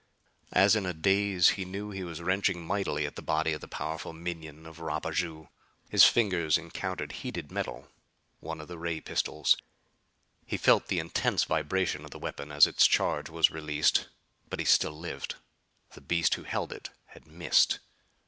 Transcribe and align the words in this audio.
As 0.53 0.75
in 0.75 0.87
a 0.87 0.95
daze 0.95 1.49
he 1.49 1.63
knew 1.63 1.91
he 1.91 2.03
was 2.03 2.23
wrenching 2.23 2.65
mightily 2.65 3.05
at 3.05 3.15
the 3.15 3.21
body 3.21 3.53
of 3.53 3.61
the 3.61 3.67
powerful 3.67 4.13
minion 4.13 4.65
of 4.65 4.79
Rapaju. 4.79 5.47
His 5.89 6.05
fingers 6.05 6.57
encountered 6.57 7.11
heated 7.21 7.51
metal 7.51 7.87
one 8.39 8.59
of 8.59 8.67
the 8.67 8.79
ray 8.79 8.99
pistols. 8.99 9.55
He 10.43 10.57
felt 10.57 10.87
the 10.87 10.97
intense 10.97 11.43
vibration 11.43 12.03
of 12.03 12.09
the 12.09 12.17
weapon 12.17 12.51
as 12.51 12.65
its 12.65 12.87
charge 12.87 13.29
was 13.29 13.51
released. 13.51 14.07
But 14.49 14.57
he 14.57 14.65
still 14.65 14.97
lived. 14.97 15.35
The 15.91 16.01
beast 16.01 16.33
who 16.33 16.45
held 16.45 16.73
it 16.73 16.89
had 17.09 17.27
missed! 17.27 17.77